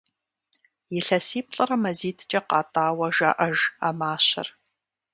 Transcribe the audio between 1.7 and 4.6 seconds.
мазитӏкӏэ къатӏауэ жаӏэж а мащэр.